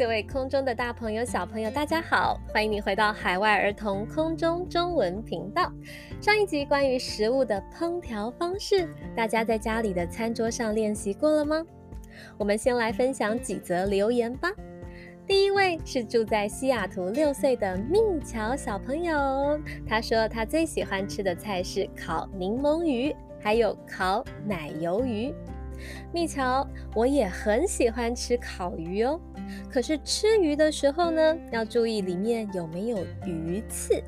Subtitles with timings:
[0.00, 2.40] 各位空中的大朋友、小朋友，大家好！
[2.54, 5.70] 欢迎你回到海外儿童空中中文频道。
[6.22, 11.62] 上一集关于食物的烹调方式，大家在家里的餐桌上练习过了吗？
[12.38, 14.50] 我们先来分享几则留言吧。
[15.26, 25.30] 第一位是住在西雅图六岁的蜜乔小朋友，他说他最喜欢吃的菜是烤柠檬鱼，还有烤奶油鱼。
[26.10, 29.20] 蜜乔，我也很喜欢吃烤鱼哦。
[29.70, 34.02] 可是吃鱼的时候呢，要注意里面有没有鱼刺。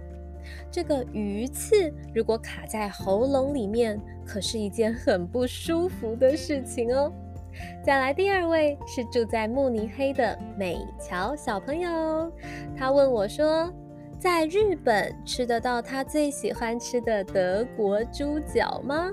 [0.71, 7.13] 这个鱼刺如果卡在喉咙里面，可是一件很不舒服的事情哦。
[7.85, 12.33] 再来，第二位是住在慕尼黑的美乔小朋友，
[12.77, 13.71] 他问我说，
[14.19, 19.11] 在日本吃得到他最喜欢吃的德国猪脚吗？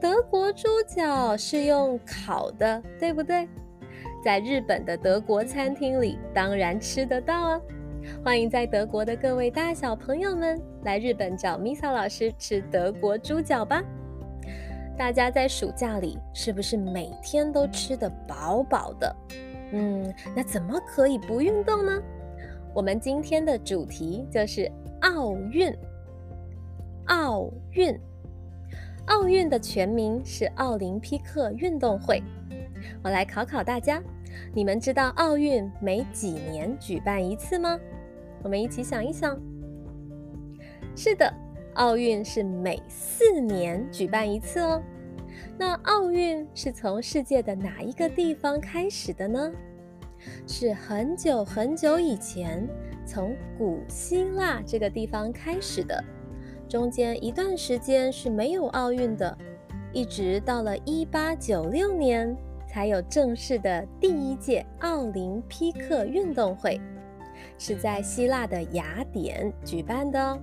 [0.00, 3.46] 德国猪脚是用烤的，对不对？
[4.22, 7.60] 在日本的德国餐厅里，当然吃得到啊！
[8.24, 13.82] 欢迎在德国的各位大小朋友们来日本找 Misa 老师吃德国猪脚吧！
[14.96, 19.16] 大家在暑假里是不是每天都吃得饱饱的？
[19.72, 22.02] 嗯，那怎么可以不运动呢？
[22.74, 24.70] 我们今天的主题就是
[25.02, 25.72] 奥运，
[27.06, 27.98] 奥运。
[29.06, 32.22] 奥运的全名是奥林匹克运动会。
[33.02, 34.02] 我来考考大家，
[34.54, 37.78] 你们知道奥运每几年举办一次吗？
[38.42, 39.38] 我们一起想一想。
[40.94, 41.32] 是的，
[41.74, 44.82] 奥运是每四年举办一次哦。
[45.56, 49.52] 那奥运是从世界的哪一个地方开始的呢？
[50.46, 52.68] 是很久很久以前，
[53.06, 56.02] 从古希腊这个地方开始的。
[56.68, 59.38] 中间一段时间是没有奥运的，
[59.92, 62.36] 一直到了一八九六年
[62.78, 66.80] 还有正式的第一届奥林匹克运动会，
[67.58, 70.38] 是在希腊的雅典举办的哦。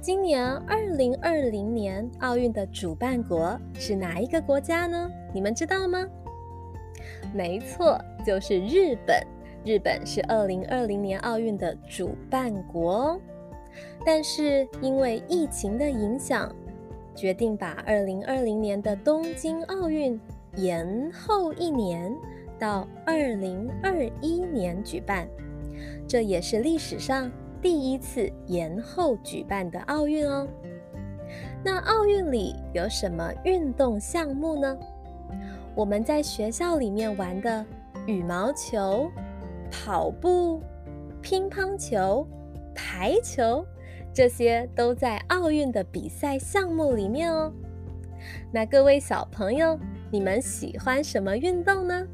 [0.00, 5.10] 今年二零二零年奥运的主办国是哪一个国家呢？
[5.34, 6.02] 你们知道吗？
[7.34, 9.22] 没错，就是日本。
[9.66, 13.20] 日本是二零二零年奥运的主办国哦。
[14.02, 16.50] 但是因为疫情的影响，
[17.14, 20.18] 决定把二零二零年的东京奥运
[20.56, 22.14] 延后一年，
[22.58, 25.28] 到二零二一年举办。
[26.06, 30.46] 这也是历史上第一次延后举办的奥运哦。
[31.64, 34.78] 那奥运里有什么运动项目呢？
[35.74, 37.64] 我们在学校里面玩的
[38.06, 39.10] 羽毛球、
[39.70, 40.62] 跑步、
[41.20, 42.26] 乒乓球。
[42.76, 43.64] 排球，
[44.12, 47.52] 这些都在奥运的比赛项目里面哦。
[48.50, 49.78] 那各位小朋友，
[50.10, 52.06] 你们喜欢什么运动呢？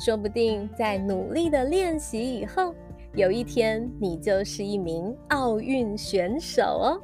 [0.00, 2.74] 说不定在努力的练习以后，
[3.14, 7.00] 有一天你就是一名奥运选手哦。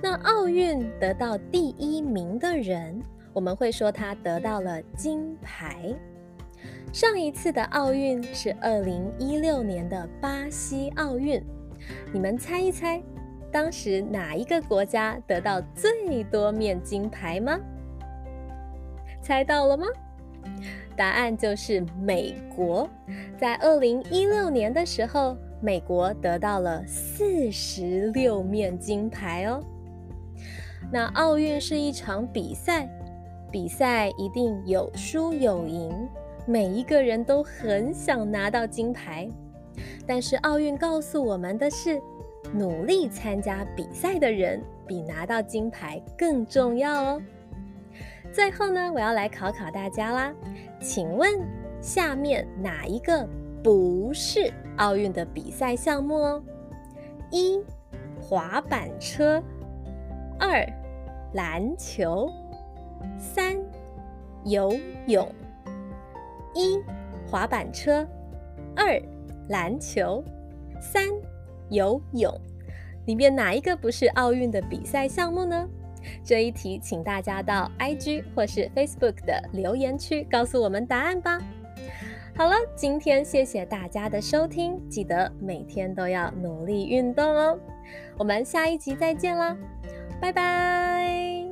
[0.00, 3.02] 那奥运得到第一名的人，
[3.32, 5.94] 我们会说他得到了金牌。
[6.92, 11.42] 上一次的奥运是二零一六年的巴西奥运，
[12.12, 13.02] 你们猜一猜，
[13.50, 17.58] 当时哪一个国家得到最多面金牌吗？
[19.22, 19.86] 猜到了吗？
[20.96, 22.88] 答案就是美国，
[23.38, 29.62] 在二零一六年的时候，美国得到了四十六面金牌哦。
[30.92, 32.86] 那奥运是一场比赛，
[33.50, 35.90] 比赛一定有输有赢。
[36.44, 39.28] 每一个人都很想拿到金牌，
[40.06, 41.98] 但是奥运告诉我们的是，
[42.52, 47.22] 努力参加比赛的人比拿到金牌更重要哦。
[48.32, 50.32] 最后呢，我要来考考大家啦，
[50.80, 51.30] 请问
[51.80, 53.28] 下面哪一个
[53.62, 56.42] 不是奥运的比赛项目哦？
[57.30, 57.62] 一、
[58.18, 59.42] 滑板车；
[60.38, 60.66] 二、
[61.34, 62.26] 篮球；
[63.18, 63.56] 三、
[64.44, 64.74] 游
[65.06, 65.30] 泳。
[66.54, 66.78] 一
[67.26, 68.06] 滑板车，
[68.76, 69.00] 二
[69.48, 70.22] 篮球，
[70.80, 71.06] 三
[71.70, 72.30] 游泳，
[73.06, 75.68] 里面哪一个不是奥运的比赛项目呢？
[76.24, 81.40] 这一题，请大家到 IG 或是 Facebook 的留言区告诉我们答案吧。
[82.34, 87.58] 好了，今天谢谢大家的收听，记得每天都要努力运动哦。
[88.16, 89.56] 我们下一集再见啦，
[90.20, 91.44] 拜拜。